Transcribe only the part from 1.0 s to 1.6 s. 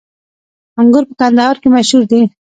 په کندهار